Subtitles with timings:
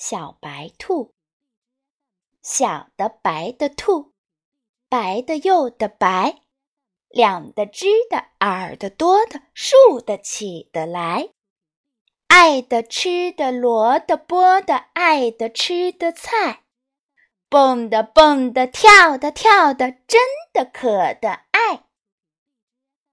[0.00, 1.12] 小白兔，
[2.40, 4.14] 小的白的兔，
[4.88, 6.40] 白的又的白，
[7.10, 11.28] 两的只的耳的多的竖的起的来，
[12.28, 16.64] 爱的吃的萝的剥的爱的吃的菜，
[17.50, 20.18] 蹦的蹦的跳的跳的真
[20.54, 21.40] 的渴的。